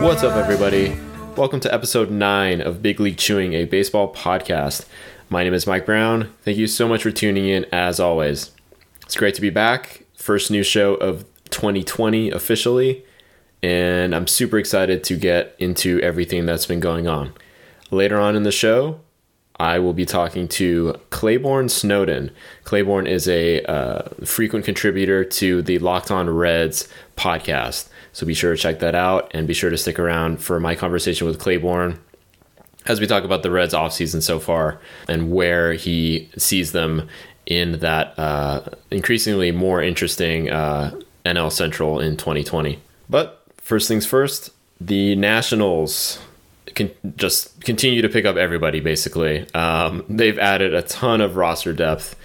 [0.00, 0.96] What's up, everybody?
[1.36, 4.86] Welcome to episode 9 of Big League Chewing, a baseball podcast.
[5.28, 6.32] My name is Mike Brown.
[6.42, 8.52] Thank you so much for tuning in, as always.
[9.02, 10.04] It's great to be back.
[10.14, 13.04] First new show of 2020 officially,
[13.62, 17.32] and I'm super excited to get into everything that's been going on.
[17.90, 19.00] Later on in the show,
[19.58, 22.30] I will be talking to Claiborne Snowden.
[22.64, 27.88] Claiborne is a uh, frequent contributor to the Locked On Reds podcast.
[28.12, 30.74] So be sure to check that out and be sure to stick around for my
[30.74, 31.98] conversation with Claiborne
[32.86, 37.08] as we talk about the Reds offseason so far and where he sees them
[37.46, 42.78] in that uh, increasingly more interesting uh, NL Central in 2020.
[43.08, 46.18] But first things first, the Nationals
[46.74, 49.46] can just continue to pick up everybody basically.
[49.54, 52.16] Um, they've added a ton of roster depth.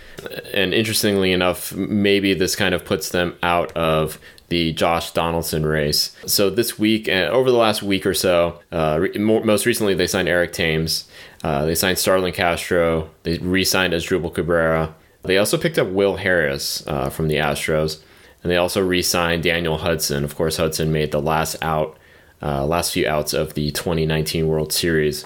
[0.54, 6.16] And interestingly enough, maybe this kind of puts them out of the Josh Donaldson race.
[6.27, 9.93] So this week, and uh, over the last week or so, uh, re- most recently
[9.93, 11.07] they signed Eric Thames.
[11.44, 13.10] Uh, they signed Starlin Castro.
[13.23, 14.94] They re-signed Asdrubal Cabrera.
[15.23, 18.01] They also picked up Will Harris uh, from the Astros,
[18.44, 20.23] and they also re-signed Daniel Hudson.
[20.23, 21.98] Of course, Hudson made the last out,
[22.42, 25.26] uh, last few outs of the 2019 World Series.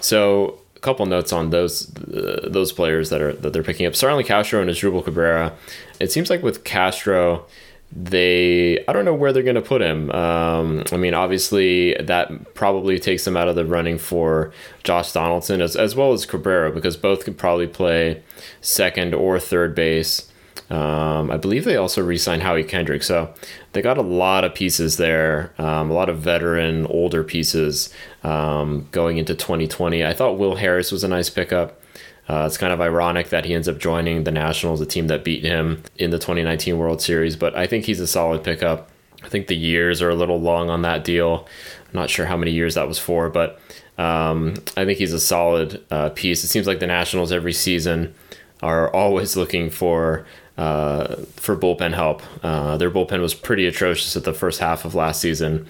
[0.00, 3.94] So a couple notes on those uh, those players that are that they're picking up.
[3.94, 5.52] Starlin Castro and Asdrubal Cabrera.
[6.00, 7.46] It seems like with Castro
[7.96, 10.10] they I don't know where they're going to put him.
[10.10, 15.60] Um, I mean, obviously that probably takes them out of the running for Josh Donaldson
[15.60, 18.22] as as well as Cabrera because both could probably play
[18.60, 20.30] second or third base.
[20.70, 23.32] Um, I believe they also re-signed Howie Kendrick, so
[23.74, 28.88] they got a lot of pieces there, um, a lot of veteran, older pieces um,
[28.92, 30.04] going into 2020.
[30.04, 31.80] I thought Will Harris was a nice pickup.
[32.28, 35.24] Uh, it's kind of ironic that he ends up joining the Nationals, a team that
[35.24, 38.88] beat him in the 2019 World Series, but I think he's a solid pickup.
[39.22, 41.46] I think the years are a little long on that deal.
[41.86, 43.60] I'm not sure how many years that was for, but
[43.98, 46.44] um, I think he's a solid uh, piece.
[46.44, 48.14] It seems like the Nationals every season
[48.62, 50.24] are always looking for
[50.56, 52.22] uh, for bullpen help.
[52.44, 55.66] Uh, their bullpen was pretty atrocious at the first half of last season,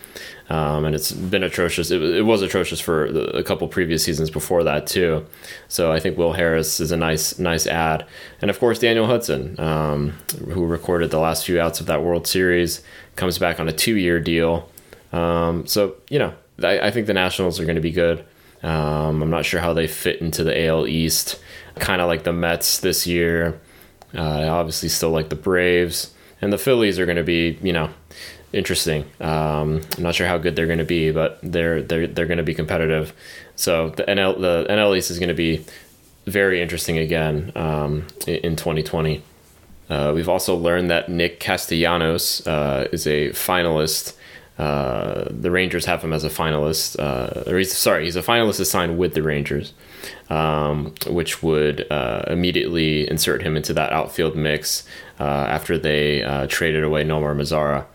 [0.50, 1.90] um, and it's been atrocious.
[1.90, 5.24] It, it, was atrocious for a couple previous seasons before that too.
[5.68, 8.06] So I think Will Harris is a nice nice add,
[8.42, 10.10] and of course Daniel Hudson, um,
[10.50, 12.82] who recorded the last few outs of that World Series,
[13.16, 14.68] comes back on a two year deal.
[15.12, 18.24] Um, so you know I, I, think the Nationals are going to be good.
[18.62, 21.40] Um, I'm not sure how they fit into the AL East,
[21.76, 23.60] kind of like the Mets this year.
[24.14, 27.90] Uh, obviously, still like the Braves and the Phillies are going to be, you know,
[28.52, 29.04] interesting.
[29.20, 32.38] Um, I'm not sure how good they're going to be, but they're they're they're going
[32.38, 33.12] to be competitive.
[33.56, 35.64] So the NL the NL East is going to be
[36.26, 39.22] very interesting again um, in 2020.
[39.90, 44.14] Uh, we've also learned that Nick Castellanos uh, is a finalist.
[44.58, 46.98] Uh, the Rangers have him as a finalist.
[46.98, 49.72] Uh, or he's, sorry, he's a finalist assigned with the Rangers
[50.30, 54.86] um, which would uh, immediately insert him into that outfield mix
[55.20, 57.86] uh, after they uh, traded away Nomar Mazara.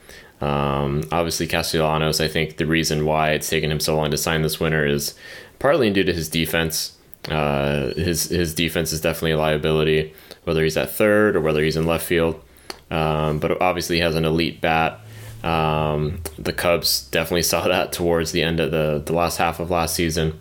[0.45, 4.41] Um, obviously, Castellanos, I think the reason why it's taken him so long to sign
[4.41, 5.15] this winter is
[5.59, 6.95] partly due to his defense.
[7.27, 10.13] His his defense is definitely a liability,
[10.45, 12.41] whether he's at third or whether he's in left field.
[12.89, 15.01] Um, but obviously, he has an elite bat.
[15.44, 19.69] Um, the Cubs definitely saw that towards the end of the, the last half of
[19.69, 20.39] last season.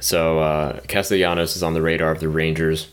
[0.00, 2.90] So uh, Castellanos is on the radar of the Rangers.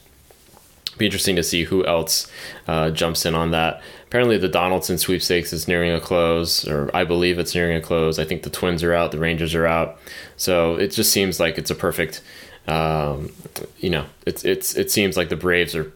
[0.98, 2.32] Be interesting to see who else
[2.68, 3.82] uh, jumps in on that.
[4.06, 8.20] Apparently, the Donaldson sweepstakes is nearing a close, or I believe it's nearing a close.
[8.20, 9.98] I think the Twins are out, the Rangers are out,
[10.36, 12.22] so it just seems like it's a perfect.
[12.68, 13.32] Um,
[13.80, 15.92] you know, it's it's it seems like the Braves are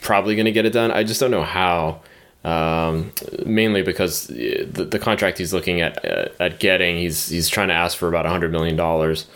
[0.00, 0.92] probably going to get it done.
[0.92, 2.00] I just don't know how.
[2.44, 3.12] Um,
[3.46, 7.74] mainly because the, the contract he's looking at uh, at getting, he's he's trying to
[7.74, 9.26] ask for about hundred million dollars.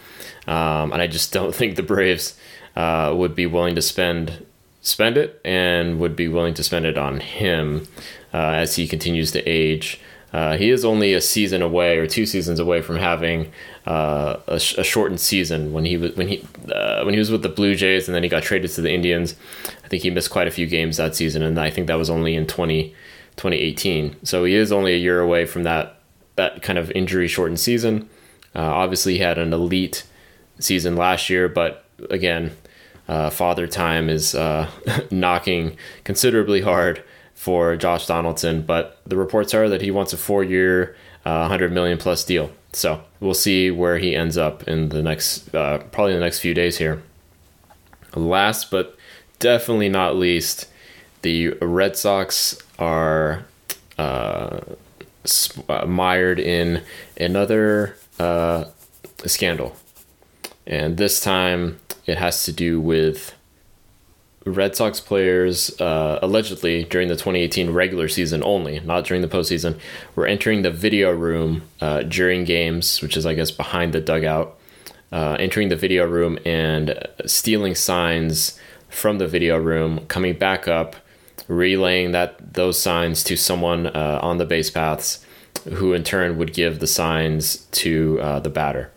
[0.46, 2.38] Um, and I just don't think the Braves
[2.74, 4.44] uh, would be willing to spend
[4.82, 7.86] spend it and would be willing to spend it on him
[8.32, 10.00] uh, as he continues to age.
[10.36, 13.50] Uh, he is only a season away or two seasons away from having
[13.86, 15.72] uh, a, sh- a, shortened season.
[15.72, 18.22] When he was when he uh, when he was with the Blue Jays and then
[18.22, 19.34] he got traded to the Indians,
[19.82, 22.10] I think he missed quite a few games that season, and I think that was
[22.10, 22.90] only in 20,
[23.36, 24.26] 2018.
[24.26, 26.00] So he is only a year away from that
[26.34, 28.06] that kind of injury shortened season.
[28.54, 30.04] Uh, obviously, he had an elite
[30.58, 32.54] season last year, but again,
[33.08, 34.68] uh, father time is uh,
[35.10, 37.02] knocking considerably hard
[37.36, 38.62] for Josh Donaldson.
[38.62, 42.50] But the reports are that he wants a four-year, uh, 100 million plus deal.
[42.72, 46.54] So we'll see where he ends up in the next, uh, probably the next few
[46.54, 47.02] days here.
[48.14, 48.96] Last but
[49.38, 50.66] definitely not least,
[51.22, 53.44] the Red Sox are
[53.98, 54.60] uh,
[55.68, 56.82] uh, mired in
[57.18, 58.64] another uh,
[59.24, 59.76] scandal.
[60.66, 63.34] And this time it has to do with
[64.46, 69.78] Red Sox players uh, allegedly during the 2018 regular season only, not during the postseason,
[70.14, 74.56] were entering the video room uh, during games, which is, I guess, behind the dugout,
[75.10, 76.96] uh, entering the video room and
[77.26, 78.58] stealing signs
[78.88, 80.94] from the video room, coming back up,
[81.48, 85.24] relaying that those signs to someone uh, on the base paths,
[85.74, 88.92] who in turn would give the signs to uh, the batter.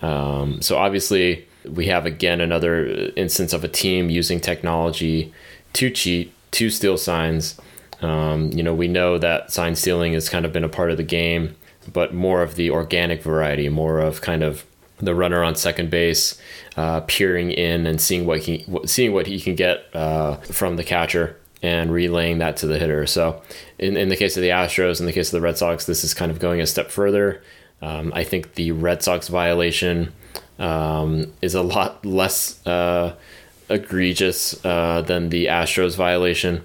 [0.00, 2.86] Um, so obviously, we have again another
[3.16, 5.32] instance of a team using technology
[5.74, 7.60] to cheat, to steal signs.
[8.00, 10.96] Um, you know, we know that sign stealing has kind of been a part of
[10.96, 11.56] the game,
[11.92, 14.64] but more of the organic variety, more of kind of
[14.98, 16.40] the runner on second base
[16.76, 20.84] uh, peering in and seeing what he seeing what he can get uh, from the
[20.84, 23.06] catcher and relaying that to the hitter.
[23.06, 23.42] So,
[23.78, 26.04] in, in the case of the Astros, in the case of the Red Sox, this
[26.04, 27.42] is kind of going a step further.
[27.82, 30.12] Um, I think the Red Sox violation
[30.58, 33.14] um, is a lot less uh,
[33.68, 36.64] egregious uh, than the Astros violation.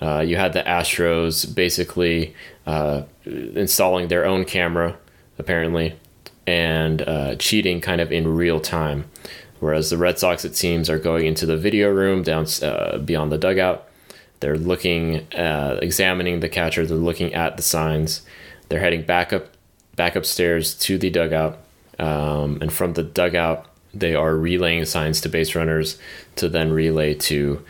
[0.00, 2.34] Uh, you had the Astros basically
[2.66, 4.96] uh, installing their own camera,
[5.38, 5.98] apparently,
[6.46, 9.04] and uh, cheating kind of in real time.
[9.60, 13.32] Whereas the Red Sox, it seems, are going into the video room down uh, beyond
[13.32, 13.88] the dugout.
[14.40, 16.84] They're looking, examining the catcher.
[16.84, 18.22] They're looking at the signs.
[18.68, 19.46] They're heading back up,
[19.96, 21.63] back upstairs to the dugout
[21.98, 25.98] um, and from the dugout, they are relaying signs to base runners
[26.36, 27.64] to then relay to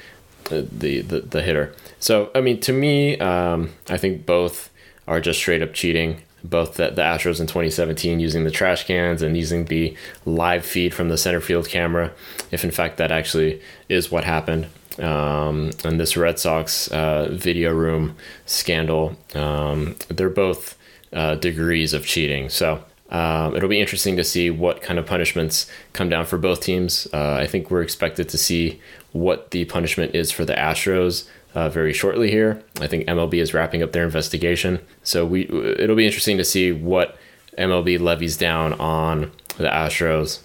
[0.44, 1.74] the, the, the, the hitter.
[1.98, 4.70] So, I mean, to me, um, I think both
[5.06, 6.22] are just straight up cheating.
[6.42, 9.96] Both the, the Astros in 2017 using the trash cans and using the
[10.26, 12.12] live feed from the center field camera,
[12.50, 14.66] if in fact that actually is what happened.
[14.98, 18.16] Um, and this Red Sox uh, video room
[18.46, 20.76] scandal, um, they're both
[21.12, 22.48] uh, degrees of cheating.
[22.50, 22.84] So
[23.14, 27.06] um, it'll be interesting to see what kind of punishments come down for both teams.
[27.12, 28.80] Uh, I think we're expected to see
[29.12, 32.60] what the punishment is for the Astros uh, very shortly here.
[32.80, 36.72] I think MLB is wrapping up their investigation, so we it'll be interesting to see
[36.72, 37.16] what
[37.56, 40.40] MLB levies down on the Astros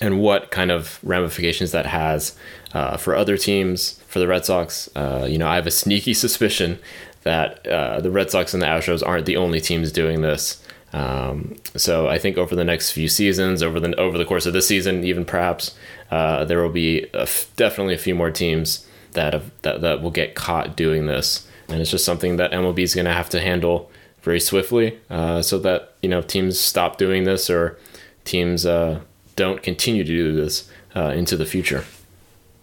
[0.00, 2.36] and what kind of ramifications that has
[2.72, 4.00] uh, for other teams.
[4.08, 6.80] For the Red Sox, uh, you know, I have a sneaky suspicion
[7.22, 10.60] that uh, the Red Sox and the Astros aren't the only teams doing this.
[10.94, 14.52] Um, so I think over the next few seasons, over the over the course of
[14.52, 15.74] this season, even perhaps
[16.12, 20.02] uh, there will be a f- definitely a few more teams that have, that that
[20.02, 23.28] will get caught doing this, and it's just something that MLB is going to have
[23.30, 23.90] to handle
[24.22, 27.76] very swiftly, uh, so that you know teams stop doing this or
[28.24, 29.00] teams uh,
[29.34, 31.84] don't continue to do this uh, into the future.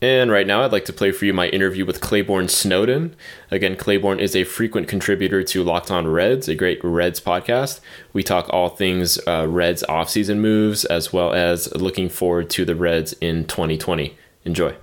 [0.03, 3.15] And right now, I'd like to play for you my interview with Claiborne Snowden.
[3.51, 7.81] Again, Claiborne is a frequent contributor to Locked On Reds, a great Reds podcast.
[8.11, 12.73] We talk all things uh, Reds offseason moves, as well as looking forward to the
[12.73, 14.17] Reds in 2020.
[14.43, 14.75] Enjoy.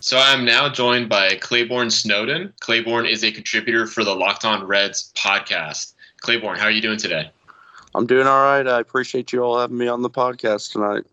[0.00, 2.52] So I'm now joined by Claiborne Snowden.
[2.58, 5.92] Claiborne is a contributor for the Locked On Reds podcast.
[6.22, 7.30] Claiborne, how are you doing today?
[7.98, 8.64] I'm doing all right.
[8.64, 11.04] I appreciate you all having me on the podcast tonight.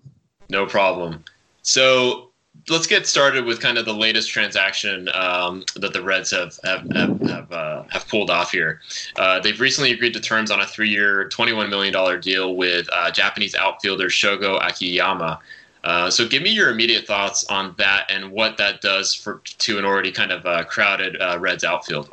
[0.51, 1.23] No problem.
[1.63, 2.29] So
[2.69, 6.87] let's get started with kind of the latest transaction um, that the Reds have have
[6.93, 8.81] have have, uh, have pulled off here.
[9.15, 13.09] Uh, they've recently agreed to terms on a three-year, twenty-one million dollar deal with uh,
[13.09, 15.39] Japanese outfielder Shogo Akiyama.
[15.83, 19.79] Uh, so, give me your immediate thoughts on that and what that does for to
[19.79, 22.09] an already kind of uh, crowded uh, Reds outfield.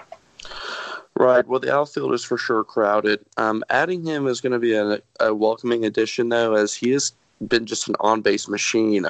[1.22, 1.46] Right.
[1.46, 3.20] Well, the outfield is for sure crowded.
[3.36, 7.12] Um, adding him is going to be a, a, welcoming addition, though, as he has
[7.46, 9.06] been just an on base machine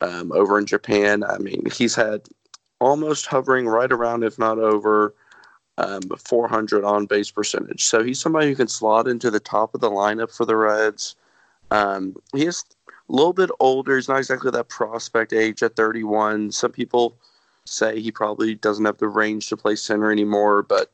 [0.00, 1.22] um, over in Japan.
[1.22, 2.22] I mean, he's had
[2.80, 5.14] almost hovering right around, if not over,
[5.78, 7.84] um, 400 on base percentage.
[7.84, 11.16] So he's somebody who can slot into the top of the lineup for the Reds.
[11.70, 12.64] Um, he is
[13.08, 13.96] a little bit older.
[13.96, 16.52] He's not exactly that prospect age at 31.
[16.52, 17.16] Some people
[17.64, 20.90] say he probably doesn't have the range to play center anymore, but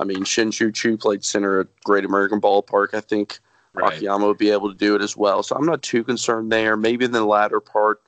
[0.00, 2.94] I mean, Shin-Soo Choo played center at Great American Ballpark.
[2.94, 3.38] I think
[3.74, 3.92] right.
[3.92, 5.42] Akiyama would be able to do it as well.
[5.42, 6.76] So I'm not too concerned there.
[6.76, 8.00] Maybe in the latter part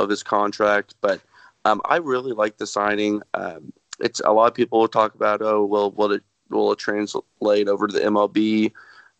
[0.00, 1.20] of his contract, but
[1.64, 3.22] um, I really like the signing.
[3.34, 6.78] Um, it's a lot of people will talk about, oh, well, will it will it
[6.78, 8.72] translate over to the MLB?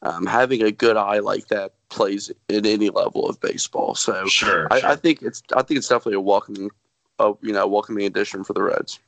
[0.02, 3.94] Um, having a good eye like that plays in any level of baseball.
[3.94, 4.90] So sure, I, sure.
[4.90, 6.70] I think it's I think it's definitely a welcoming,
[7.18, 8.98] you know, welcoming addition for the Reds.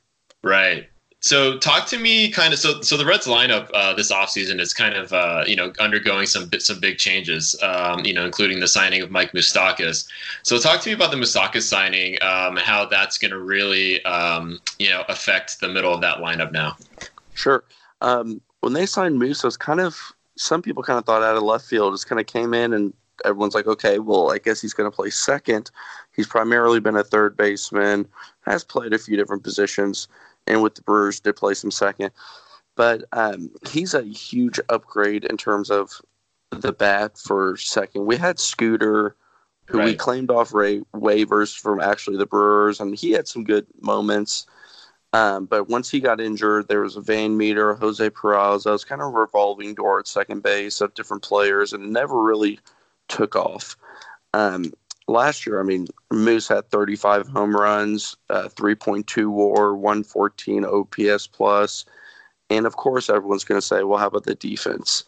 [0.41, 0.89] Right
[1.21, 4.73] So talk to me kind of so so the Reds lineup uh, this offseason is
[4.73, 8.67] kind of uh, you know undergoing some some big changes um, you know including the
[8.67, 10.07] signing of Mike Moustakas.
[10.43, 14.03] So talk to me about the Moustakas signing um, and how that's going to really
[14.05, 16.77] um, you know affect the middle of that lineup now.
[17.33, 17.65] Sure.
[18.01, 19.97] Um, when they signed Moose, it was kind of
[20.37, 21.93] some people kind of thought out of left field.
[21.93, 22.93] Just kind of came in and
[23.25, 25.69] everyone's like, okay, well, I guess he's going to play second.
[26.15, 28.07] He's primarily been a third baseman,
[28.45, 30.07] has played a few different positions
[30.47, 32.11] and with the Brewers did play some second.
[32.75, 36.01] But um, he's a huge upgrade in terms of
[36.51, 38.05] the bat for second.
[38.05, 39.15] We had Scooter,
[39.65, 39.85] who right.
[39.85, 44.47] we claimed off Ray waivers from actually the Brewers, and he had some good moments.
[45.11, 48.67] Um, but once he got injured, there was a Van Meter, Jose Peraza.
[48.67, 52.21] It was kind of a revolving door at second base of different players, and never
[52.21, 52.59] really
[53.07, 53.75] took off.
[54.33, 54.71] Um,
[55.09, 61.85] last year, I mean, Moose had 35 home runs, uh, 3.2 WAR, 114 OPS plus,
[62.49, 65.03] and of course, everyone's going to say, "Well, how about the defense?"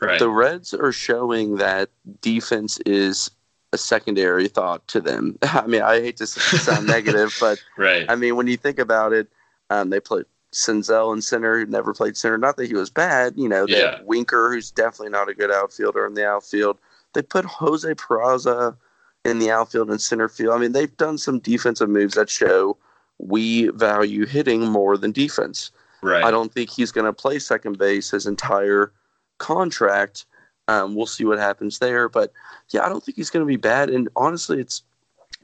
[0.00, 0.18] Right.
[0.18, 1.90] The Reds are showing that
[2.20, 3.30] defense is
[3.72, 5.38] a secondary thought to them.
[5.42, 8.04] I mean, I hate to sound negative, but right.
[8.08, 9.28] I mean, when you think about it,
[9.70, 12.36] um, they played Senzel in center, who never played center.
[12.36, 13.66] Not that he was bad, you know.
[13.66, 14.00] They yeah.
[14.04, 16.78] Winker, who's definitely not a good outfielder in the outfield.
[17.14, 18.76] They put Jose Peraza
[19.24, 20.54] in the outfield and center field.
[20.54, 22.76] I mean, they've done some defensive moves that show
[23.18, 25.70] we value hitting more than defense.
[26.02, 26.24] Right.
[26.24, 28.92] I don't think he's going to play second base his entire
[29.38, 30.26] contract.
[30.68, 32.32] Um, we'll see what happens there, but
[32.70, 33.90] yeah, I don't think he's going to be bad.
[33.90, 34.82] And honestly, it's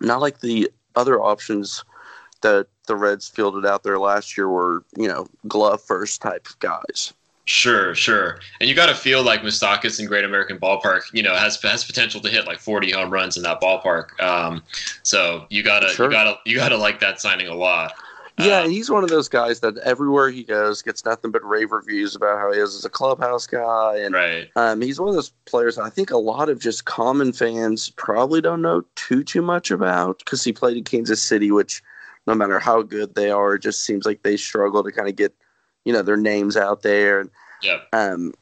[0.01, 1.85] not like the other options
[2.43, 6.59] that the Reds fielded out there last year were, you know, glove first type of
[6.59, 7.13] guys.
[7.49, 8.41] Sure, sure.
[8.61, 11.83] And you got to feel like Moustakas in Great American Ballpark, you know, has has
[11.83, 14.21] potential to hit like 40 home runs in that ballpark.
[14.23, 14.63] Um,
[15.03, 16.07] so you gotta sure.
[16.07, 17.95] you gotta you gotta like that signing a lot.
[18.39, 21.73] Yeah, um, he's one of those guys that everywhere he goes gets nothing but rave
[21.73, 24.51] reviews about how he is as a clubhouse guy, and right.
[24.55, 28.43] um, he's one of those players I think a lot of just common fans probably
[28.43, 31.83] don't know too too much about because he played in Kansas City, which
[32.27, 35.17] no matter how good they are, it just seems like they struggle to kind of
[35.17, 35.35] get
[35.89, 37.21] you know their names out there.
[37.21, 37.31] And,
[37.63, 37.81] yeah.
[37.95, 38.35] Um,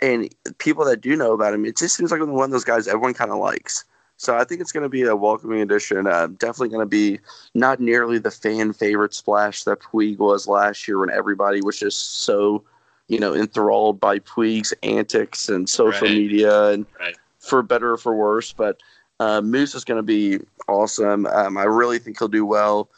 [0.00, 2.86] and people that do know about him, it just seems like one of those guys
[2.86, 3.84] everyone kind of likes.
[4.18, 6.06] So I think it's going to be a welcoming addition.
[6.06, 7.18] Uh, definitely going to be
[7.54, 12.20] not nearly the fan favorite splash that Puig was last year when everybody was just
[12.20, 12.62] so,
[13.08, 16.16] you know, enthralled by Puig's antics and social right.
[16.16, 17.16] media and right.
[17.40, 18.52] for better or for worse.
[18.52, 18.80] But
[19.18, 21.26] uh, Moose is going to be awesome.
[21.26, 22.88] Um, I really think he'll do well.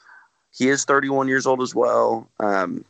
[0.50, 2.28] He is 31 years old as well.
[2.38, 2.84] Um,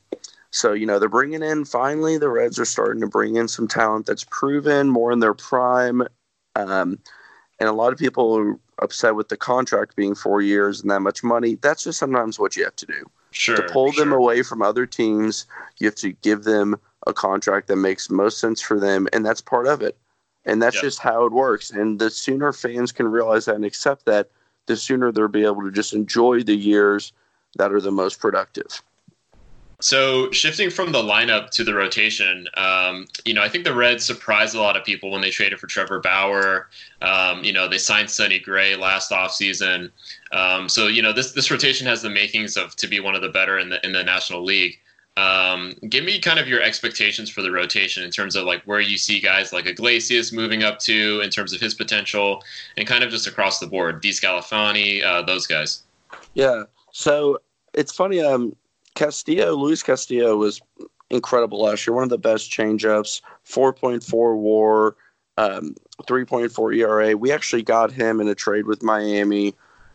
[0.54, 3.66] so, you know, they're bringing in finally, the Reds are starting to bring in some
[3.66, 6.06] talent that's proven more in their prime.
[6.54, 7.00] Um,
[7.58, 11.00] and a lot of people are upset with the contract being four years and that
[11.00, 11.56] much money.
[11.56, 13.04] That's just sometimes what you have to do.
[13.32, 13.56] Sure.
[13.56, 14.04] To pull sure.
[14.04, 15.46] them away from other teams,
[15.78, 19.08] you have to give them a contract that makes most sense for them.
[19.12, 19.99] And that's part of it.
[20.44, 20.84] And that's yep.
[20.84, 21.73] just how it works.
[21.73, 24.30] And the sooner fans can realize that and accept that,
[24.66, 27.12] the sooner they'll be able to just enjoy the years
[27.56, 28.80] that are the most productive.
[29.81, 34.04] So shifting from the lineup to the rotation, um, you know, I think the Reds
[34.04, 36.69] surprised a lot of people when they traded for Trevor Bauer.
[37.02, 39.90] Um, you know, they signed Sonny Gray last offseason.
[40.33, 43.23] Um, so you know, this this rotation has the makings of to be one of
[43.23, 44.78] the better in the in the National League.
[45.16, 48.81] Um, give me kind of your expectations for the rotation in terms of like where
[48.81, 52.43] you see guys like Iglesias moving up to in terms of his potential,
[52.76, 55.83] and kind of just across the board, DeSclafani, uh, those guys.
[56.35, 56.64] Yeah.
[56.90, 57.38] So
[57.75, 58.21] it's funny.
[58.21, 58.57] Um,
[58.94, 60.60] Castillo, Luis Castillo was
[61.10, 61.94] incredible last year.
[61.94, 64.96] One of the best changeups, 4.4 WAR,
[65.36, 67.16] um, 3.4 ERA.
[67.16, 69.54] We actually got him in a trade with Miami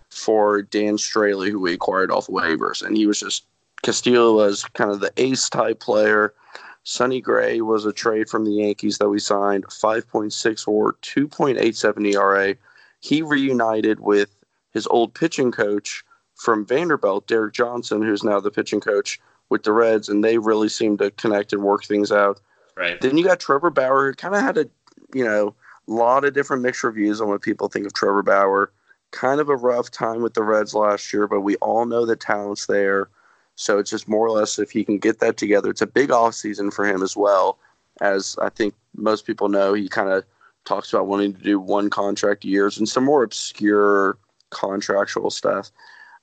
[0.10, 3.46] for Dan Straily, who we acquired off waivers, and he was just
[3.82, 6.34] Castillo was kind of the ace type player.
[6.84, 12.56] Sonny Gray was a trade from the Yankees that we signed, 5.6 WAR, 2.87 ERA.
[13.00, 14.36] He reunited with
[14.72, 16.04] his old pitching coach
[16.40, 19.20] from Vanderbilt, Derek Johnson, who's now the pitching coach
[19.50, 22.40] with the Reds, and they really seem to connect and work things out.
[22.78, 23.00] Right.
[23.02, 24.66] Then you got Trevor Bauer, who kind of had a,
[25.14, 25.54] you know,
[25.88, 28.72] lot of different mixed reviews on what people think of Trevor Bauer.
[29.12, 32.16] Kind of a rough time with the Reds last year, but we all know the
[32.16, 33.10] talent's there.
[33.56, 35.70] So it's just more or less if he can get that together.
[35.70, 37.60] It's a big off season for him as well,
[38.00, 39.74] as I think most people know.
[39.74, 40.24] He kind of
[40.64, 44.18] talks about wanting to do one contract years and some more obscure
[44.52, 45.72] contractual stuff.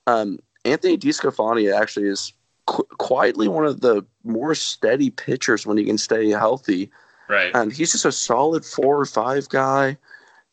[0.07, 2.33] Um, Anthony DeSclafani actually is
[2.65, 6.89] qu- quietly one of the more steady pitchers when he can stay healthy.
[7.29, 7.51] Right.
[7.53, 9.97] And he's just a solid four or five guy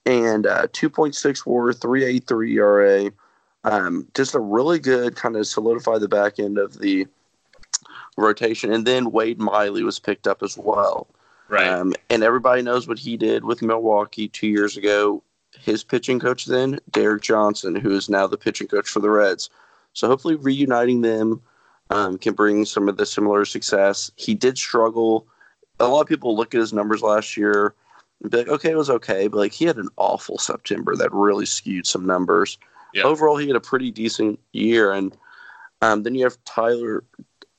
[0.04, 3.11] and uh, 2.6 WAR, 383 ERA.
[3.64, 7.06] Um, just a really good kind of solidify the back end of the
[8.16, 8.73] rotation.
[8.73, 11.06] And then Wade Miley was picked up as well.
[11.49, 11.68] Right.
[11.68, 15.23] Um, and everybody knows what he did with Milwaukee two years ago.
[15.61, 19.50] His pitching coach then, Derek Johnson, who is now the pitching coach for the Reds.
[19.92, 21.40] So hopefully reuniting them
[21.90, 24.11] um, can bring some of the similar success.
[24.16, 25.26] He did struggle.
[25.80, 27.75] A lot of people look at his numbers last year
[28.23, 31.12] and be like, okay, it was okay, but like he had an awful September that
[31.12, 32.58] really skewed some numbers.
[32.94, 33.04] Yep.
[33.04, 35.16] Overall, he had a pretty decent year, and
[35.82, 37.04] um, then you have Tyler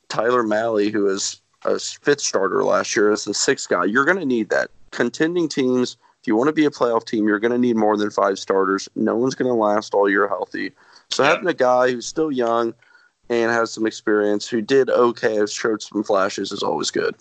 [0.07, 3.85] Tyler Mahle, who is a fifth starter last year as the sixth guy.
[3.85, 4.69] You're going to need that.
[4.91, 7.95] Contending teams, if you want to be a playoff team, you're going to need more
[7.95, 8.89] than five starters.
[8.95, 10.71] No one's going to last all year healthy.
[11.11, 11.29] So Yeah.
[11.29, 12.73] having a guy who's still young
[13.29, 17.13] and has some experience, who did okay, has showed some flashes, is always good.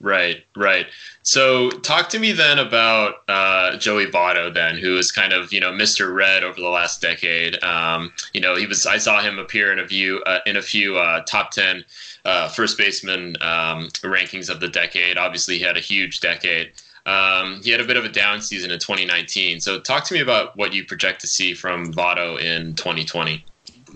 [0.00, 0.86] Right, right.
[1.22, 5.60] So, talk to me then about uh, Joey Votto, then, who is kind of you
[5.60, 6.12] know Mr.
[6.12, 7.62] Red over the last decade.
[7.62, 8.84] Um, you know, he was.
[8.84, 11.84] I saw him appear in a few uh, in a few uh, top ten
[12.24, 15.16] uh, first baseman um, rankings of the decade.
[15.16, 16.72] Obviously, he had a huge decade.
[17.06, 19.60] Um, he had a bit of a down season in 2019.
[19.60, 23.44] So, talk to me about what you project to see from Votto in 2020.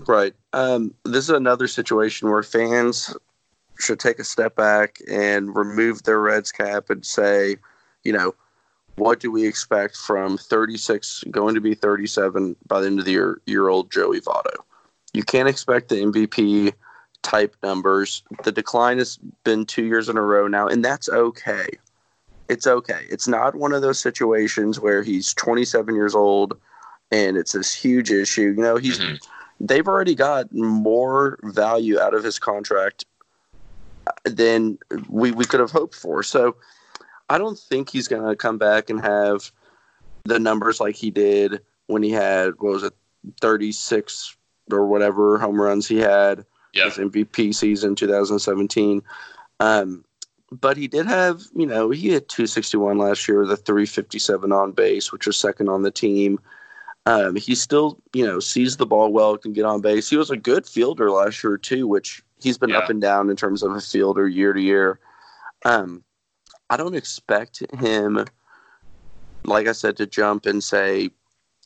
[0.07, 0.33] Right.
[0.53, 3.15] Um, this is another situation where fans
[3.79, 7.57] should take a step back and remove their Reds cap and say,
[8.03, 8.35] you know,
[8.95, 13.11] what do we expect from 36 going to be 37 by the end of the
[13.11, 14.53] year year old Joey Votto?
[15.13, 16.73] You can't expect the MVP
[17.23, 18.23] type numbers.
[18.43, 21.67] The decline has been two years in a row now, and that's okay.
[22.49, 23.05] It's okay.
[23.09, 26.59] It's not one of those situations where he's 27 years old
[27.11, 28.53] and it's this huge issue.
[28.57, 29.19] You know, he's Mhm.
[29.59, 33.05] they've already got more value out of his contract
[34.25, 34.77] than
[35.07, 36.23] we, we could have hoped for.
[36.23, 36.55] So
[37.29, 39.51] I don't think he's going to come back and have
[40.23, 42.93] the numbers like he did when he had, what was it,
[43.41, 44.35] 36
[44.71, 46.85] or whatever home runs he had Yep.
[46.85, 49.01] his MVP season 2017.
[49.59, 50.05] Um,
[50.51, 54.71] but he did have, you know, he had 261 last year with a 357 on
[54.71, 56.39] base, which was second on the team.
[57.05, 60.09] Um, he still, you know, sees the ball well, can get on base.
[60.09, 62.79] He was a good fielder last year too, which he's been Yeah.
[62.79, 64.99] up and down in terms of a fielder year to year.
[65.65, 66.03] Um,
[66.69, 68.25] I don't expect him,
[69.43, 71.09] like I said, to jump and say,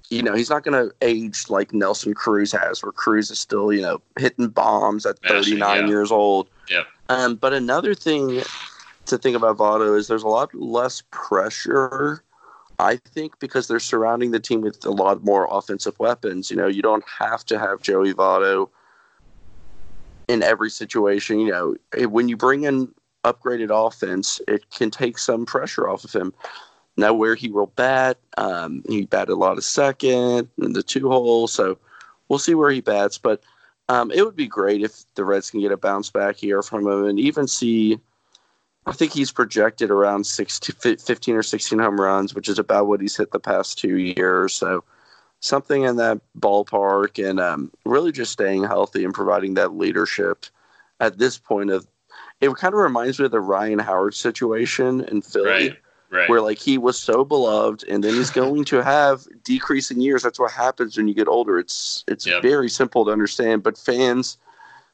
[0.09, 3.73] you know, he's not going to age like Nelson Cruz has, where Cruz is still,
[3.73, 5.87] you know, hitting bombs at 39 yeah.
[5.87, 6.49] years old.
[6.69, 6.85] Yep.
[7.09, 8.41] Um, but another thing
[9.05, 12.23] to think about Votto is there's a lot less pressure,
[12.79, 16.49] I think, because they're surrounding the team with a lot more offensive weapons.
[16.49, 18.69] You know, you don't have to have Joey Votto
[20.27, 21.39] in every situation.
[21.39, 26.13] You know, when you bring in upgraded offense, it can take some pressure off of
[26.13, 26.33] him.
[26.95, 31.09] Now, where he will bat, um, he batted a lot of second in the two
[31.09, 31.77] hole, so
[32.29, 33.17] we'll see where he bats.
[33.17, 33.41] But
[33.89, 36.85] um, it would be great if the Reds can get a bounce back here from
[36.87, 37.99] him and even see.
[38.85, 42.99] I think he's projected around 16, 15 or 16 home runs, which is about what
[43.01, 44.53] he's hit the past two years.
[44.53, 44.83] So
[45.39, 50.45] something in that ballpark and um, really just staying healthy and providing that leadership
[50.99, 51.85] at this point of
[52.39, 55.77] it kind of reminds me of the Ryan Howard situation in Philly Right,
[56.09, 56.29] right.
[56.29, 60.39] where like he was so beloved and then he's going to have decreasing years that's
[60.39, 62.41] what happens when you get older it's it's Yep.
[62.41, 64.37] very simple to understand but fans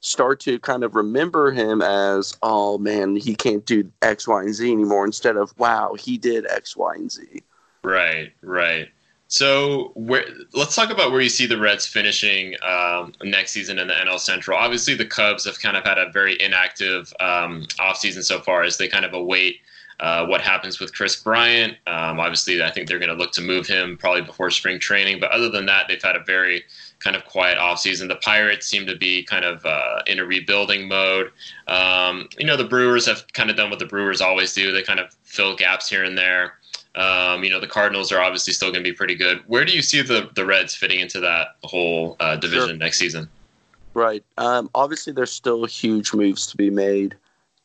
[0.02, 4.54] start to kind of remember him as oh man he can't do x y and
[4.54, 7.44] z anymore instead of wow he did x y and z
[7.84, 8.90] Right, right.
[9.28, 13.88] So where let's talk about where you see the Reds finishing um, next season in
[13.88, 14.58] the NL Central.
[14.58, 18.78] Obviously, the Cubs have kind of had a very inactive um, offseason so far as
[18.78, 19.58] they kind of await
[20.00, 21.74] uh, what happens with Kris Bryant.
[21.86, 25.20] Um, obviously, I think they're going to look to move him probably before spring training.
[25.20, 26.64] But other than that, they've had a very
[27.00, 28.08] kind of quiet offseason.
[28.08, 31.32] The Pirates seem to be kind of uh, in a rebuilding mode.
[31.68, 34.72] Um, you know, the Brewers have kind of done what the Brewers always do.
[34.72, 36.54] They kind of fill gaps here and there.
[36.96, 39.42] Um, you know, the Cardinals are obviously still going to be pretty good.
[39.48, 42.78] Where do you see the the Reds fitting into that whole uh, division Sure.
[42.78, 43.30] next season?
[43.96, 47.16] right um, obviously there's still huge moves to be made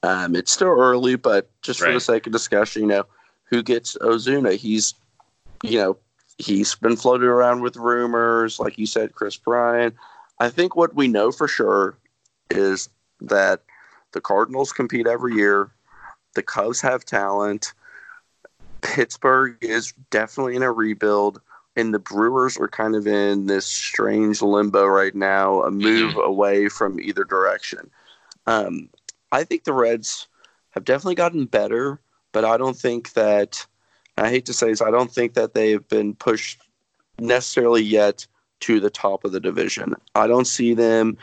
[0.02, 3.04] um, it's still early but just for the sake of discussion you know
[3.44, 4.94] who gets ozuna he's
[5.62, 5.96] you know
[6.38, 9.94] he's been floated around with rumors like you said kris bryant
[10.40, 11.96] i think what we know for sure
[12.50, 12.88] is
[13.20, 13.62] that
[14.14, 15.70] the cardinals compete every year.
[16.34, 17.74] The cubs have talent.
[18.80, 21.40] Pittsburgh is definitely in a rebuild
[21.76, 26.68] and the brewers are kind of in this strange limbo right now a move away
[26.68, 27.90] from either direction.
[28.46, 28.90] Um,
[29.32, 30.28] i think the reds
[30.70, 31.98] have definitely gotten better
[32.32, 33.66] but i don't think that
[34.16, 36.60] I hate to say this, I don't think that they've been pushed
[37.18, 38.26] necessarily yet
[38.60, 39.94] to the top of the division.
[40.14, 41.18] I don't see them.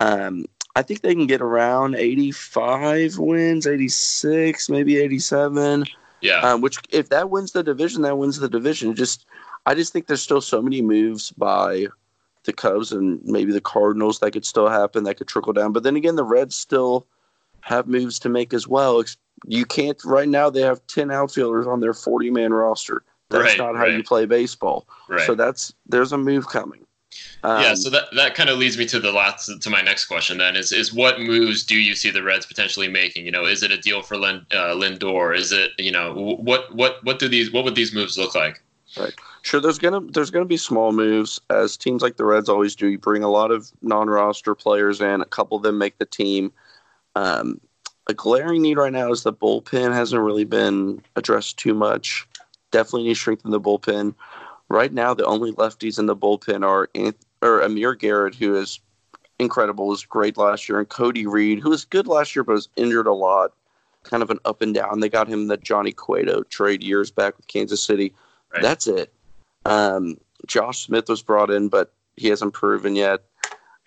[0.00, 5.84] Um, I think they can get around 85 wins, 86, maybe 87.
[6.20, 6.40] Yeah.
[6.40, 8.94] Um, which, if that wins the division, that wins the division.
[8.94, 9.26] Just,
[9.66, 11.86] I just think there's still so many moves by
[12.44, 15.72] the Cubs and maybe the Cardinals that could still happen, that could trickle down.
[15.72, 17.06] But then again, the Reds still
[17.62, 19.02] have moves to make as well.
[19.46, 20.50] You can't right now.
[20.50, 23.02] They have 10 outfielders on their 40 man roster.
[23.30, 23.92] That's Right, not how right.
[23.94, 24.86] you play baseball.
[25.08, 25.26] right.
[25.26, 26.84] So that's there's a move coming.
[27.42, 30.06] Um, yeah, so that, that kind of leads me to the last to my next
[30.06, 30.38] question.
[30.38, 33.24] Then is is what moves do you see the Reds potentially making?
[33.24, 35.36] You know, is it a deal for Lin, uh, Lindor?
[35.36, 38.62] Is it you know what what what do these what would these moves look like?
[38.98, 42.74] Right sure, there's gonna there's gonna be small moves as teams like the Reds always
[42.74, 42.88] do.
[42.88, 45.20] You bring a lot of non-roster players in.
[45.20, 46.52] A couple of them make the team.
[47.16, 47.60] Um,
[48.10, 52.26] a glaring need right now is the bullpen hasn't really been addressed too much.
[52.72, 54.14] Definitely need to strengthen the bullpen.
[54.68, 58.80] Right now, the only lefties in the bullpen are Anth- or Amir Garrett, who is
[59.38, 62.68] incredible, was great last year, and Cody Reed, who was good last year but was
[62.76, 63.52] injured a lot.
[64.02, 65.00] Kind of an up and down.
[65.00, 68.12] They got him the Johnny Cueto trade years back with Kansas City.
[68.52, 68.62] Right.
[68.62, 69.12] That's it.
[69.66, 73.20] Um, Josh Smith was brought in, but he hasn't proven yet.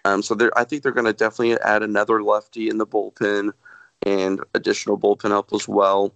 [0.05, 3.53] Um, so I think they're going to definitely add another lefty in the bullpen
[4.05, 6.13] and additional bullpen help as well.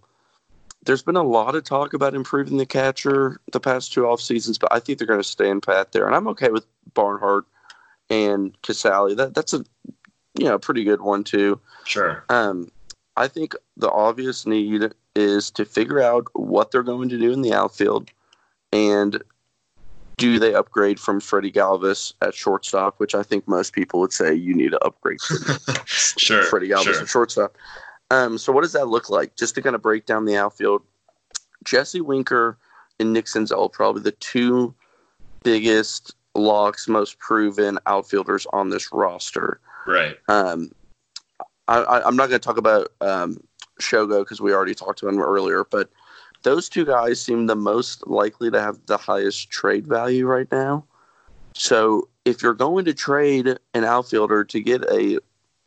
[0.84, 4.58] There's been a lot of talk about improving the catcher the past two off seasons,
[4.58, 7.44] but I think they're going to stay in pat there, and I'm okay with Barnhart
[8.08, 9.16] and Casali.
[9.16, 9.64] That that's a
[10.38, 11.60] you know pretty good one too.
[11.84, 12.24] Sure.
[12.28, 12.70] Um,
[13.16, 17.42] I think the obvious need is to figure out what they're going to do in
[17.42, 18.10] the outfield
[18.72, 19.22] and
[20.18, 24.34] do they upgrade from Freddie Galvis at shortstop, which I think most people would say
[24.34, 26.42] you need to upgrade Freddie, Sure.
[26.42, 27.00] Freddie Galvis sure.
[27.00, 27.56] at shortstop.
[28.10, 29.36] Um, so what does that look like?
[29.36, 30.82] Just to kind of break down the outfield,
[31.64, 32.58] Jesse Winker
[32.98, 34.74] and Nick Senzel probably the two
[35.44, 39.60] biggest locks, most proven outfielders on this roster.
[39.86, 40.16] Right.
[40.28, 40.72] Um,
[41.68, 43.38] I, I, I'm not going to talk about um,
[43.80, 45.90] Shogo because we already talked to him earlier, but
[46.42, 50.84] those two guys seem the most likely to have the highest trade value right now.
[51.52, 55.18] So if you're going to trade an outfielder to get a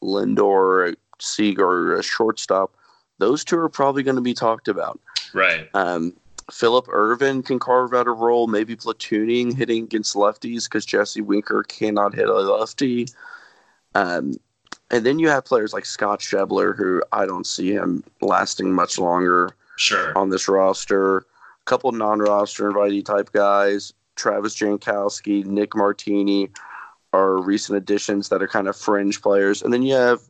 [0.02, 2.74] Lindor, a Seager, or a shortstop,
[3.18, 5.00] those two are probably going to be talked about.
[5.34, 5.70] Right.
[5.74, 6.14] Um,
[6.52, 11.64] Phillip Ervin can carve out a role, maybe platooning, hitting against lefties because Jesse Winker
[11.64, 13.08] cannot hit a lefty.
[13.96, 14.36] Um,
[14.90, 18.98] and then you have players like Scott Schebler, who I don't see him lasting much
[18.98, 20.18] longer Sure.
[20.18, 21.18] on this roster.
[21.18, 21.24] A
[21.66, 26.50] couple non-roster invitee type guys, Travis Jankowski, Nick Martini,
[27.14, 29.62] are recent additions that are kind of fringe players.
[29.62, 30.22] And then you have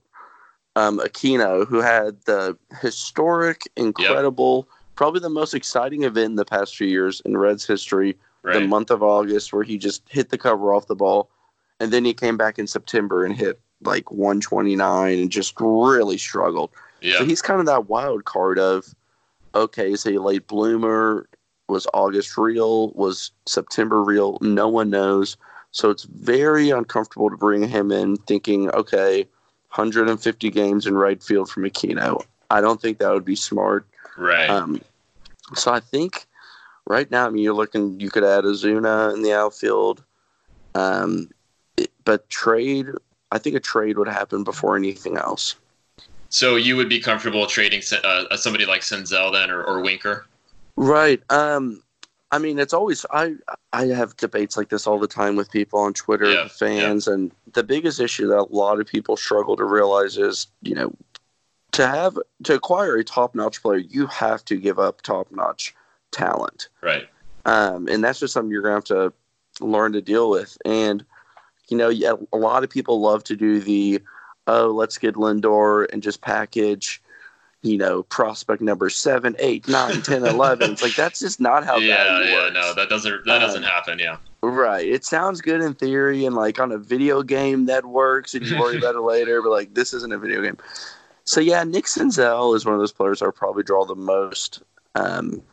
[0.76, 6.76] um, Aquino, who had the historic, incredible, probably the most exciting event in the past
[6.76, 10.74] few years in Reds history, the month of August, where he just hit the cover
[10.74, 11.30] off the ball.
[11.80, 16.72] And then he came back in September and hit like 129 and just really struggled.
[17.02, 17.18] Yeah.
[17.18, 18.94] So he's kind of that wild card of,
[19.56, 21.28] okay, is he a late bloomer?
[21.68, 22.90] Was August real?
[22.92, 24.38] Was September real?
[24.42, 25.38] No one knows.
[25.72, 29.22] So it's very uncomfortable to bring him in thinking, okay,
[29.74, 32.22] 150 games in right field for Aquino.
[32.50, 33.88] I don't think that would be smart.
[34.18, 34.50] Right.
[34.50, 34.82] Um,
[35.56, 36.26] so I think
[36.88, 40.04] right now, I mean, you're looking, you could add Ozuna in the outfield.
[40.76, 41.30] Um,
[41.78, 42.88] it- but trade,
[43.32, 45.56] I think a trade would happen before anything else.
[46.32, 50.26] So you would be comfortable trading uh, somebody like Senzel then, or, or Winker?
[50.78, 51.22] Right.
[51.30, 51.84] Um,
[52.32, 53.36] I mean, it's always I
[53.74, 57.32] I have debates like this all the time with people on Twitter, Yeah, fans, and
[57.54, 60.96] the biggest issue that a lot of people struggle to realize is, you know,
[61.74, 65.76] to have to acquire a top notch player, you have to give up top notch
[66.12, 67.08] talent, Right.
[67.46, 69.13] um, and that's just something you're gonna have to
[69.60, 70.58] learn to deal with.
[70.63, 71.06] And
[71.67, 74.02] you know, yeah, a lot of people love to do the
[74.52, 77.02] oh, let's get Lindor and just package.
[77.64, 80.72] You know, prospect number seven, eight, nine, ten, eleven.
[80.72, 82.04] It's like that's just not how yeah.
[82.04, 82.36] value Yeah.
[82.44, 82.54] works.
[82.56, 84.00] No, that doesn't that doesn't Um, happen.
[84.00, 84.18] Yeah.
[84.42, 84.88] Right.
[84.88, 88.60] It sounds good in theory and like on a video game that works and you
[88.60, 90.58] worry about it later, but like this isn't a video game.
[91.24, 94.64] So yeah, Nick Senzel is one of those players I'll probably draw the most
[94.96, 95.44] um,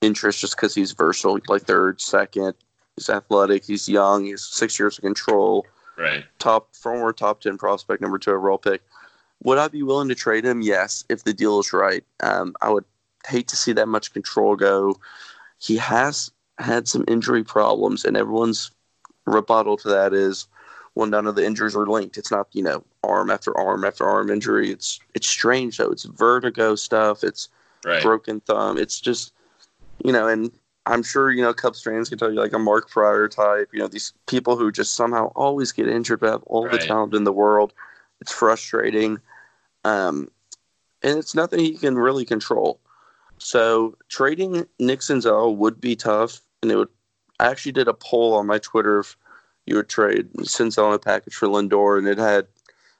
[0.00, 2.54] interest just because he's versatile, like third, second.
[2.96, 3.64] He's athletic.
[3.66, 4.24] He's young.
[4.24, 5.66] He's six years of control.
[6.00, 6.24] Right.
[6.38, 8.82] Top former top ten prospect, number two overall pick.
[9.42, 10.62] Would I be willing to trade him?
[10.62, 12.04] Yes, if the deal is right.
[12.22, 12.84] Um, I would
[13.26, 14.96] hate to see that much control go.
[15.58, 18.70] He has had some injury problems, and everyone's
[19.26, 20.46] rebuttal to that is,
[20.94, 22.16] well, none of the injuries are linked.
[22.18, 24.70] It's not, you know, arm after arm after arm injury.
[24.70, 25.90] It's it's strange though.
[25.90, 27.22] It's vertigo stuff.
[27.22, 27.48] It's
[27.84, 28.02] Right.
[28.02, 28.76] broken thumb.
[28.76, 29.32] It's just,
[30.04, 30.50] you know, and
[30.90, 33.70] I'm sure you know Cubs fans can tell you like a Mark Prior type.
[33.72, 37.14] You know, these people who just somehow always get injured but have all the talent
[37.14, 37.72] in the world.
[38.20, 39.18] It's frustrating,
[39.84, 40.28] um,
[41.02, 42.80] and it's nothing he can really control.
[43.38, 46.88] So trading Nick Senzel would be tough, and it would.
[47.38, 49.16] I actually did a poll on my Twitter if
[49.66, 52.48] you would trade Senzel in a package for Lindor, and it had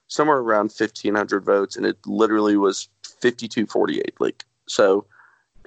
[0.07, 2.89] somewhere around fifteen hundred votes, and it literally was
[3.21, 4.03] 52-48.
[4.19, 5.05] Like so,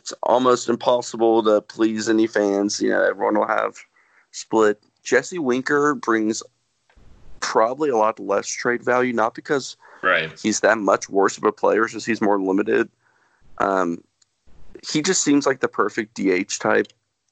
[0.03, 2.81] it's almost impossible to please any fans.
[2.81, 3.77] You know, everyone will have
[4.31, 4.83] split.
[5.01, 6.43] Jesse Winker brings
[7.39, 10.37] probably a lot less trade value, not because Right.
[10.41, 12.89] he's that much worse of a player, it's just he's more limited.
[13.59, 14.03] Um,
[14.91, 16.87] he just seems like the perfect DH type.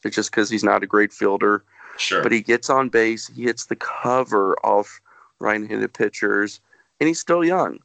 [0.05, 1.65] It's just because he's not a great fielder,
[1.97, 2.23] Sure.
[2.23, 5.01] but he gets on base, he hits the cover off
[5.39, 6.62] right-handed pitchers,
[7.01, 7.79] and he's still young.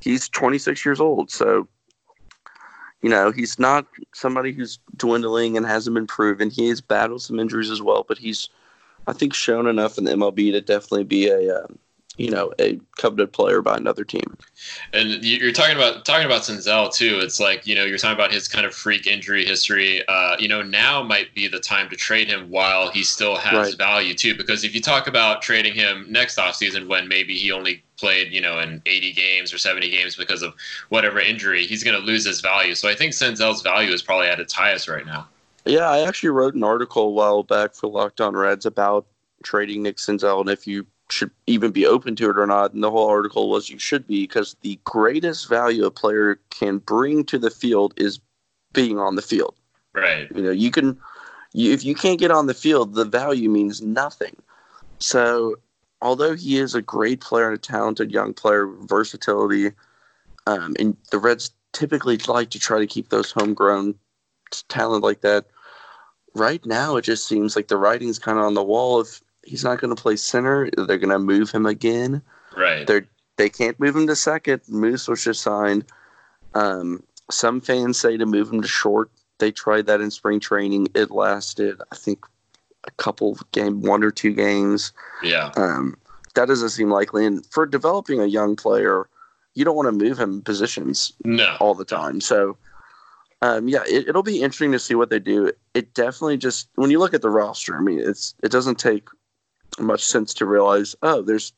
[0.00, 1.68] He's 26 years old, so
[3.02, 6.50] you know he's not somebody who's dwindling and hasn't been proven.
[6.50, 8.48] He has battled some injuries as well, but he's
[9.06, 11.78] I think shown enough in the MLB to definitely be a um,
[12.18, 14.36] you know a coveted player by another team.
[14.92, 17.18] And you- you're talking about talking about Senzel too.
[17.20, 20.06] It's like you know you're talking about his kind of freak injury history.
[20.06, 23.54] Uh, you know now might be the time to trade him while he still has
[23.70, 23.78] Right.
[23.78, 24.34] value too.
[24.36, 28.40] Because if you talk about trading him next offseason when maybe he only played you
[28.40, 30.54] know in 80 games or 70 games because of
[30.88, 32.74] whatever injury, he's going to lose his value.
[32.74, 35.28] So I think Senzel's value is probably at its highest right now.
[35.64, 39.06] Yeah, I actually wrote an article a while back for Locked On Reds about
[39.44, 42.72] trading Nick Senzel and if you should even be open to it or not.
[42.72, 46.78] And the whole article was you should be because the greatest value a player can
[46.78, 48.18] bring to the field is
[48.72, 49.54] being on the field.
[49.92, 50.30] Right.
[50.34, 50.98] You know, you can,
[51.52, 54.36] you, if you can't get on the field, the value means nothing.
[54.98, 55.56] So,
[56.02, 59.70] although he is a great player and a talented young player, versatility,
[60.46, 63.94] um, and the Reds typically like to try to keep those homegrown
[64.68, 65.46] talent like that.
[66.34, 69.00] Right now, it just seems like the writing's kind of on the wall.
[69.00, 72.22] If he's not going to play center, they're going to move him again
[72.56, 72.86] Right.
[72.86, 73.06] they're
[73.38, 74.60] they can't move him to second.
[74.68, 75.86] Moose was just signed.
[76.54, 79.10] Um, some fans say to move him to short.
[79.38, 80.88] They tried that in spring training.
[80.94, 82.26] It lasted, I think,
[82.84, 84.92] a couple game, one or two games.
[85.22, 85.50] Yeah.
[85.56, 85.96] Um,
[86.34, 87.26] that doesn't seem likely.
[87.26, 89.08] And for developing a young player,
[89.54, 91.56] you don't want to move him positions No.
[91.60, 92.20] all the time.
[92.20, 92.56] So,
[93.42, 95.52] um, yeah, it, it'll be interesting to see what they do.
[95.74, 99.08] It definitely just when you look at the roster, I mean, it's it doesn't take
[99.78, 101.52] much sense to realize, oh, there's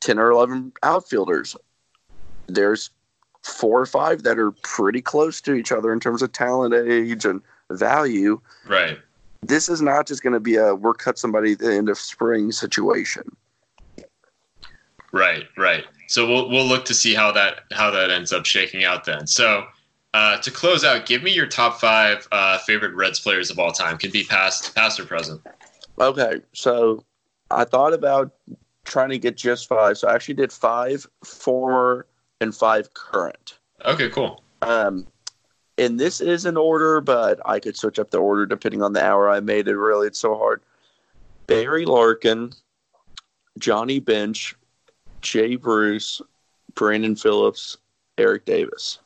[0.00, 1.56] ten or eleven outfielders.
[2.46, 2.90] There's
[3.42, 7.24] four or five that are pretty close to each other in terms of talent, age,
[7.24, 8.40] and value.
[8.66, 8.98] Right.
[9.46, 11.98] This is not just going to be a we're cut somebody at the end of
[11.98, 13.24] spring situation.
[15.12, 15.84] Right, right.
[16.08, 19.26] So we'll we'll look to see how that how that ends up shaking out then.
[19.26, 19.64] So
[20.14, 23.72] uh, to close out, give me your top five uh, favorite Reds players of all
[23.72, 23.98] time.
[23.98, 25.42] Can be past, past or present.
[25.98, 27.04] Okay, so
[27.50, 28.32] I thought about
[28.84, 29.98] trying to get just five.
[29.98, 32.06] So I actually did five former
[32.40, 33.58] and five current.
[33.84, 34.42] Okay, cool.
[34.62, 35.06] Um,
[35.78, 39.04] and this is an order, but I could switch up the order depending on the
[39.04, 39.76] hour I made it.
[39.76, 40.62] Really, it's so hard.
[41.46, 42.52] Barry Larkin,
[43.58, 44.54] Johnny Bench,
[45.20, 46.20] Jay Bruce,
[46.74, 47.76] Brandon Phillips,
[48.18, 48.98] Eric Davis.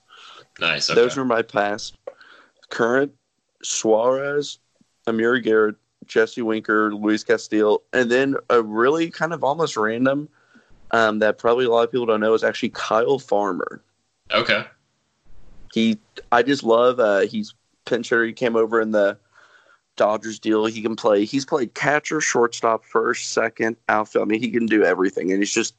[0.61, 0.91] Nice.
[0.91, 1.01] Okay.
[1.01, 1.97] Those were my past.
[2.69, 3.13] Current
[3.63, 4.59] Suarez,
[5.07, 5.77] Amir Garrett,
[6.07, 10.29] Jesse Winker, Luis Castillo, and then a really kind of almost random
[10.91, 13.83] um, that probably a lot of people don't know is actually Kyle Farmer.
[14.33, 14.65] okay.
[15.73, 15.99] He,
[16.33, 17.01] I just love.
[17.01, 17.55] Uh, he's
[17.85, 18.25] pinch hitter.
[18.25, 19.19] He came over in the
[19.97, 20.65] Dodgers deal.
[20.67, 21.25] He can play.
[21.25, 24.29] He's played catcher, shortstop, first, second, outfield.
[24.29, 25.75] I mean, he can do everything, and he's just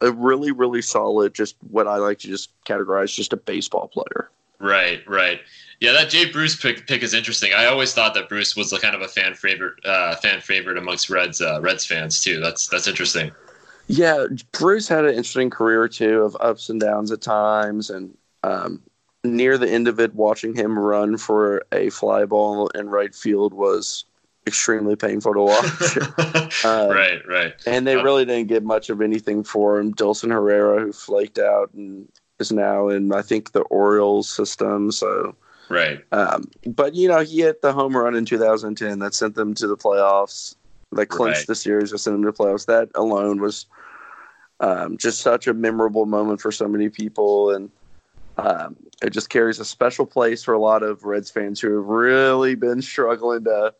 [0.00, 1.34] a really, really solid.
[1.34, 4.30] Just what I like to just categorize just a baseball player.
[4.58, 5.40] Right, right.
[5.80, 7.52] Yeah, that Jay Bruce pick, pick is interesting.
[7.54, 10.76] I always thought that Bruce was a kind of a fan favorite, uh, fan favorite
[10.76, 12.40] amongst Reds uh, Reds fans too.
[12.40, 13.30] That's that's interesting.
[13.86, 18.82] Yeah, Bruce had an interesting career too of ups and downs at times, and um,
[19.24, 23.52] near the end of it, watching him run for a fly ball in right field
[23.52, 24.04] was
[24.46, 25.98] extremely painful to watch.
[26.64, 27.54] Um, right, right.
[27.68, 29.94] and they really didn't get much of anything for him.
[29.94, 32.08] Dilson Herrera, who flaked out and
[32.40, 34.90] is now in, I think, the Orioles system.
[34.90, 35.36] So,
[35.68, 36.02] Right.
[36.10, 39.68] um, but you know, he hit the home run in 2010 that sent them to
[39.68, 40.56] the playoffs.
[40.92, 41.46] That clinched Right.
[41.46, 42.66] the series that sent them to the playoffs.
[42.66, 43.66] That alone was
[44.58, 47.70] um, just such a memorable moment for so many people, and
[48.38, 51.86] um, it just carries a special place for a lot of Reds fans who have
[51.86, 53.74] really been struggling to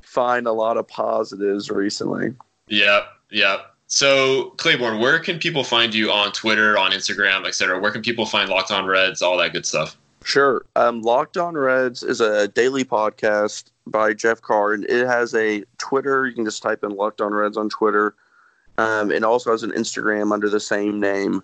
[0.00, 2.34] find a lot of positives recently.
[2.68, 3.74] Yep, yep.
[3.86, 7.78] So Claiborne, where can people find you on Twitter, on Instagram, etc.?
[7.78, 9.96] Where can people find Locked On Reds, all that good stuff?
[10.24, 10.64] Sure.
[10.76, 15.64] Um, Locked On Reds is a daily podcast by Jeff Carr, and it has a
[15.78, 16.26] Twitter.
[16.26, 18.14] You can just type in Locked On Reds on Twitter,
[18.76, 21.42] um, and also has an Instagram under the same name.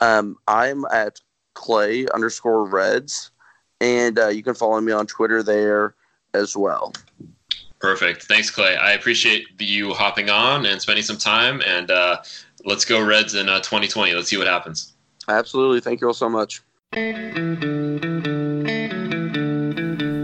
[0.00, 1.20] Um, I'm at
[1.56, 3.32] Clay underscore Reds,
[3.80, 5.94] and uh, you can follow me on Twitter there
[6.34, 6.92] as well.
[7.80, 8.22] Perfect.
[8.24, 8.76] Thanks, Clay.
[8.76, 11.62] I appreciate you hopping on and spending some time.
[11.66, 12.22] And uh,
[12.64, 14.14] let's go Reds in uh, 2020.
[14.14, 14.94] Let's see what happens.
[15.28, 15.80] Absolutely.
[15.80, 16.62] Thank you all so much.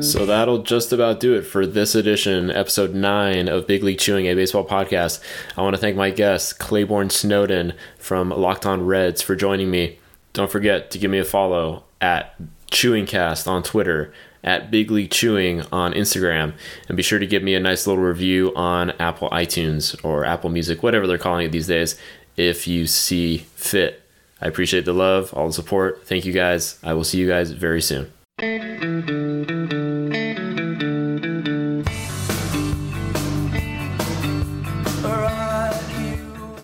[0.03, 4.27] So that'll just about do it for this edition, episode 9 of Big League Chewing,
[4.27, 5.23] a baseball podcast.
[5.57, 9.99] I want to thank my guest, Claiborne Snowden from Locked On Reds, for joining me.
[10.33, 12.35] Don't forget to give me a follow at
[12.71, 16.55] Chewingcast on Twitter, at Big League Chewing on Instagram,
[16.89, 20.51] and be sure to give me a nice little review on Apple iTunes or Apple
[20.51, 21.99] Music, whatever they're calling it these days,
[22.37, 24.03] if you see fit.
[24.41, 26.07] I appreciate the love, all the support.
[26.07, 26.79] Thank you guys.
[26.83, 28.11] I will see you guys very soon.